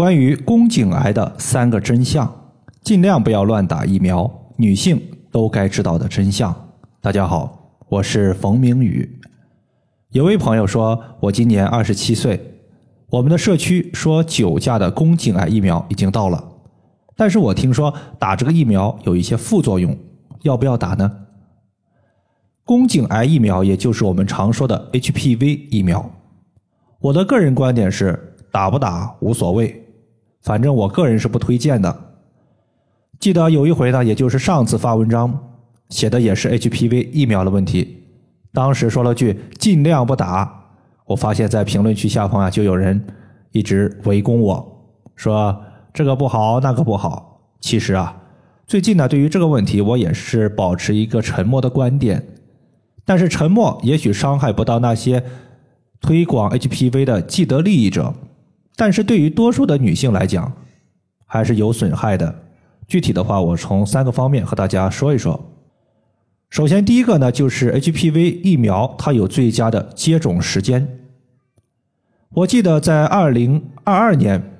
[0.00, 2.26] 关于宫颈癌的三个真相，
[2.82, 4.98] 尽量不要乱打疫苗，女性
[5.30, 6.70] 都该知道的真相。
[7.02, 9.20] 大家好，我是冯明宇。
[10.12, 12.40] 有位朋友说，我今年二十七岁，
[13.10, 16.42] 我们的社区说九价的宫颈癌疫苗已经到了，
[17.14, 19.94] 但是我听说打这个疫苗有一些副作用，
[20.44, 21.26] 要不要打呢？
[22.64, 26.10] 宫颈癌疫苗也就是我们常说的 HPV 疫苗，
[27.00, 29.76] 我的个人观点是打不打无所谓。
[30.42, 32.14] 反正我个人是不推荐的。
[33.18, 35.38] 记得有一回呢，也就是上次发文章
[35.90, 38.04] 写的也是 HPV 疫苗的问题，
[38.52, 40.56] 当时说了句尽量不打。
[41.04, 43.04] 我发现，在评论区下方啊，就有人
[43.52, 45.60] 一直围攻我说
[45.92, 47.42] 这个不好，那个不好。
[47.60, 48.16] 其实啊，
[48.66, 52.26] 最近呢，对于这个问题，我也是保持一个沉默的观点。
[53.04, 55.22] 但是沉默也许伤害不到那些
[56.00, 58.14] 推广 HPV 的既得利益者。
[58.76, 60.50] 但是对于多数的女性来讲，
[61.26, 62.34] 还是有损害的。
[62.88, 65.38] 具体的话，我从三个方面和大家说一说。
[66.48, 70.98] 首先，第一个呢，就是 HPV 疫苗它有最佳的接种时间。
[72.30, 74.58] 我记得在二零二二年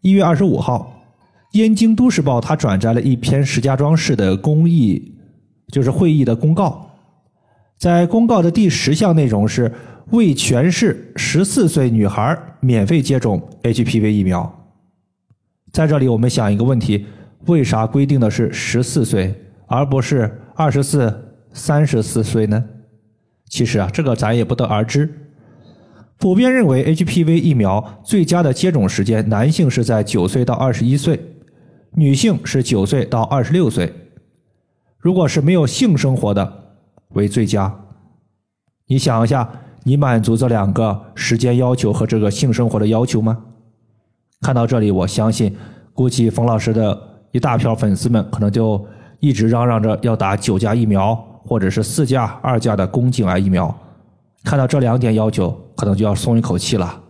[0.00, 1.04] 一月二十五号，
[1.58, 5.14] 《燕京都市报》它转载了一篇石家庄市的公益，
[5.68, 6.90] 就是会议的公告。
[7.78, 9.72] 在公告的第十项内容是。
[10.10, 14.68] 为全市十四岁女孩免费接种 HPV 疫苗。
[15.72, 17.06] 在这里，我们想一个问题：
[17.46, 19.32] 为啥规定的是十四岁，
[19.66, 22.64] 而不是二十四、三十四岁呢？
[23.48, 25.08] 其实啊，这个咱也不得而知。
[26.18, 31.20] 普遍认为，HPV 疫苗最佳的接种时间，男性是在九岁到二十一岁，
[31.92, 33.92] 女性是九岁到二十六岁。
[34.98, 36.74] 如果是没有性生活的，
[37.10, 37.84] 为最佳。
[38.88, 39.48] 你想一下。
[39.82, 43.38] 你满足这两个时间要求和这个性生活的要求吗？
[44.40, 45.54] 看到这里，我相信，
[45.92, 46.98] 估计冯老师的
[47.32, 48.84] 一大票粉丝们可能就
[49.18, 51.14] 一直嚷嚷着要打九价疫苗，
[51.44, 53.74] 或者是四价、二价的宫颈癌疫苗。
[54.44, 57.02] 看到这两点要求，可能就要松一口气了。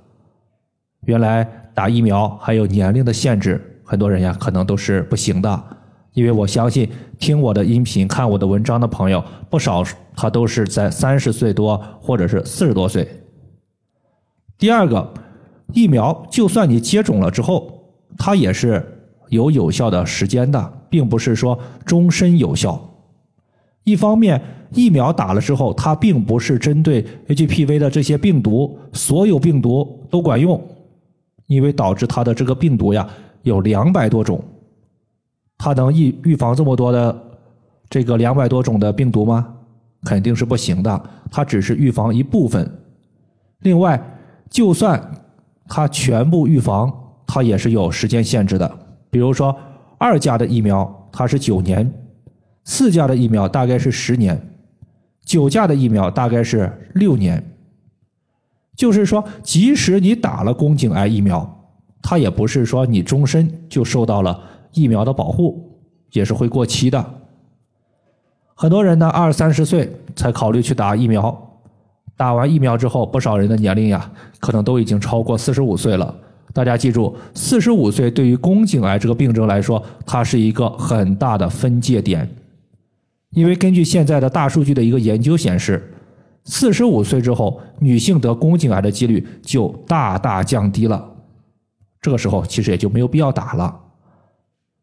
[1.06, 5.65] 原来打疫苗还有年龄的限制，很多人呀可能都是不行的。
[6.12, 6.88] 因为我相信
[7.19, 9.84] 听我的音频、看我的文章的朋友不少，
[10.16, 13.09] 他都是在三十岁多或者是四十多岁。
[14.59, 15.12] 第二个，
[15.72, 17.72] 疫苗就算你接种了之后，
[18.19, 18.84] 它也是
[19.28, 22.78] 有有效的时间的，并不是说终身有效。
[23.84, 24.43] 一方面，
[24.75, 30.60] 疫苗打了之后，它并不是针对 HPV 的这些病毒，所有病毒都管用，
[31.47, 33.09] 因为导致它的这个病毒呀
[33.43, 34.44] 有两百多种。
[35.62, 37.15] 它能预预防这么多的
[37.91, 39.47] 这个两百多种的病毒吗？
[40.04, 41.03] 肯定是不行的。
[41.31, 42.66] 它只是预防一部分。
[43.59, 44.03] 另外，
[44.49, 44.99] 就算
[45.69, 46.91] 它全部预防，
[47.26, 48.78] 它也是有时间限制的。
[49.10, 49.54] 比如说，
[49.99, 51.93] 二价的疫苗它是九年，
[52.65, 54.41] 四价的疫苗大概是十年，
[55.26, 57.44] 九价的疫苗大概是六年。
[58.75, 61.69] 就是说，即使你打了宫颈癌疫苗，
[62.00, 64.43] 它也不是说你终身就受到了。
[64.72, 65.81] 疫苗的保护
[66.12, 67.04] 也是会过期的，
[68.54, 71.60] 很多人呢二三十岁才考虑去打疫苗，
[72.16, 76.14] 打完疫苗之后，不少人的年龄呀，可能都已经超过四十五岁了。
[76.53, 82.28] 大家记住，四十五岁对于宫颈癌这个病症来说，它是一个很大的分界点，
[83.31, 85.94] 因为根据现在的大数据的一个研究显示，
[86.44, 91.08] 四十五岁之后，女性得宫颈癌的几率就大大降低了。
[92.00, 93.81] 这个时候，其实也就没有必要打了。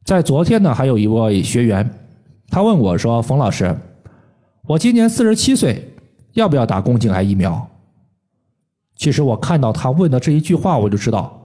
[0.08, 1.92] 在昨天呢，还有一位学员，
[2.48, 3.78] 他问我说：“冯老师，
[4.66, 5.96] 我今年四十七岁，
[6.32, 7.68] 要不要打宫颈癌疫苗？”
[8.96, 11.38] 其实我看到他问的这一句话，我就知道，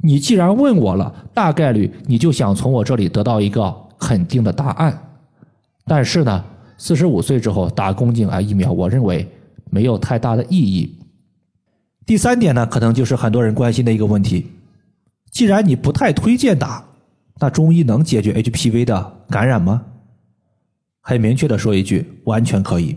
[0.00, 4.98] 你既然问我了，大概率你就想从我这里得到一个肯定的答案。
[5.84, 6.42] 但是呢，
[6.78, 9.28] 四十五岁之后打宫颈癌疫苗，我认为
[9.68, 10.98] 没有太大的意义。
[12.06, 14.46] 第三点呢，可能就是很多人关心的一个问题：
[15.30, 16.86] 既然你不太推荐打。
[17.40, 19.82] 那中医能解决 HPV 的感染吗？
[21.00, 22.96] 很明确的说一句，完全可以。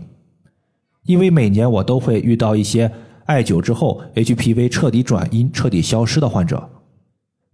[1.06, 2.92] 因为每年我都会遇到一些
[3.24, 6.68] 艾灸之后 HPV 彻底转阴、彻底消失的患者。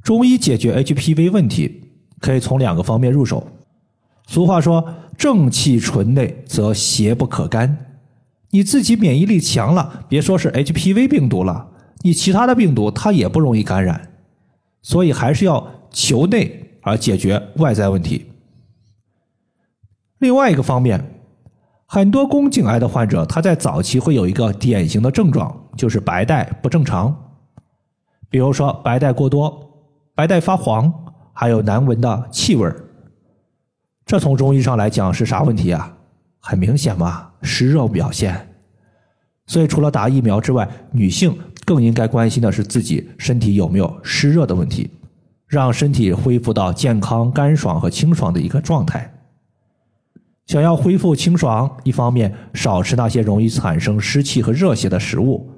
[0.03, 3.47] 中医解决 HPV 问题，可以从两个方面入手。
[4.27, 7.87] 俗话说，正气纯内则邪不可干。
[8.51, 11.69] 你自己免疫力强了，别说是 HPV 病毒了，
[12.03, 14.11] 你其他的病毒它也不容易感染。
[14.83, 16.70] 所以还是要求内。
[16.83, 18.31] 而解决外在问题。
[20.19, 21.23] 另外一个方面，
[21.87, 27.35] 很多宫颈癌的患者，他在早期会有一个典型的症状，就是白带不正常。
[28.29, 29.83] 比如说白带过多、
[30.15, 30.93] 白带发黄，
[31.33, 32.71] 还有难闻的气味
[34.07, 35.97] 这从中医上来讲是啥问题啊？
[36.39, 38.49] 很明显嘛，湿热表现。
[39.47, 44.91] 所以除了打疫苗之外，女性更应该关心的是自己身体有没有湿热的问题，
[45.51, 49.13] 让身体恢复到健康、干爽和清爽的一个状态。
[50.47, 55.51] 想要恢复清爽，一方面少吃那些容易产生湿气和热邪的食物，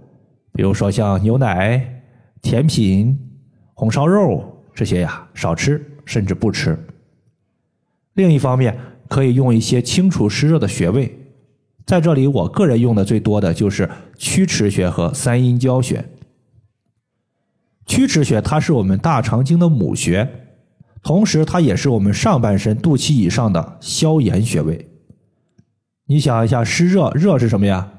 [0.54, 2.02] 比如说像牛奶、
[2.40, 3.18] 甜品、
[3.74, 6.78] 红烧肉这些呀，少吃甚至不吃。
[8.14, 8.74] 另一方面，
[9.08, 11.14] 可以用一些清除湿热的穴位，
[11.84, 16.02] 在这里我个人用的最多的就是曲池穴和三阴交穴。
[17.86, 20.28] 曲池穴它是我们大肠经的母穴。
[21.02, 24.88] 同时，它也是我们上半身肚脐以上的消炎穴位。
[26.06, 27.92] 你想一下，湿热热是什么呀？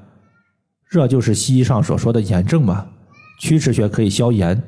[0.88, 2.86] 热就是西医上所说的炎症嘛。
[3.40, 4.62] 曲池穴可以消炎。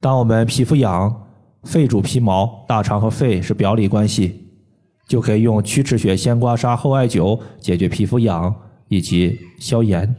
[0.00, 1.28] 当我们皮肤痒、
[1.62, 4.50] 肺主皮毛，大肠和肺是表里关系，
[5.08, 8.54] 就可以用曲池穴先刮痧后艾灸解决皮肤痒
[8.88, 10.14] 以及消炎。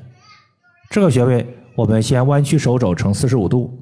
[0.90, 1.46] 这个穴位，
[1.76, 3.78] 我们先弯曲手肘成四十五度。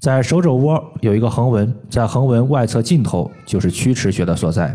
[0.00, 4.74] 在手肘窝有一个横纹，在横纹外侧尽头就是曲池穴的所在。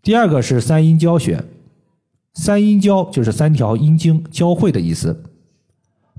[0.00, 1.44] 第二个是三阴交穴，
[2.34, 5.24] 三阴交就是三条阴经交汇的意思，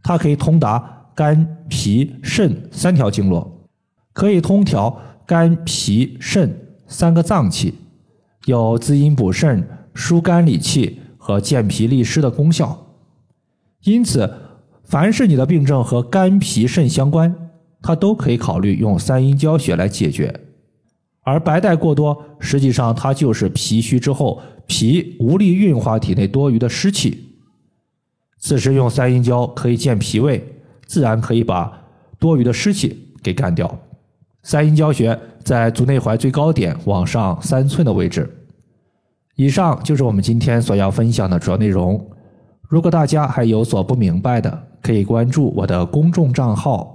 [0.04, 3.70] 它可以通达肝、脾、肾三条经络，
[4.12, 7.76] 可以通调肝、脾、肾三个脏器，
[8.48, 12.86] 有滋阴补肾、疏肝理气和健脾利湿的功效。
[13.84, 14.30] 因此，
[14.84, 17.34] 凡是你的病症和肝、脾、肾相关。
[17.86, 20.34] 它都可以考虑用三阴交穴来解决，
[21.22, 27.36] 而白带过多，实际上它就是脾虚之后，脾无力运化体内多余的湿气。
[28.40, 30.44] 此时用三阴交可以健脾胃，
[30.88, 31.72] 自然可以把
[32.18, 33.80] 多余的湿气给干掉。
[34.42, 38.28] 三阴交穴在足内踝最高点往上三寸的位置。
[39.36, 42.04] 以上就是我们今天所要分享的主要内容。
[42.68, 46.95] 如果大家还有所不明白的，可以关注我的公众账号。